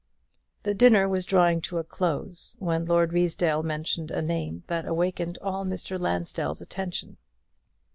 The 0.63 0.73
dinner 0.73 1.07
was 1.07 1.25
drawing 1.27 1.61
to 1.61 1.77
a 1.77 1.83
close, 1.83 2.55
when 2.57 2.87
Lord 2.87 3.13
Ruysdale 3.13 3.61
mentioned 3.61 4.09
a 4.09 4.19
name 4.19 4.63
that 4.65 4.87
awakened 4.87 5.37
all 5.43 5.63
Mr. 5.63 5.99
Lansdell's 5.99 6.59
attention. 6.59 7.17